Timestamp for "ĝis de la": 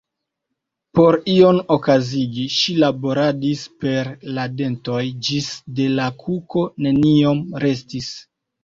5.29-6.11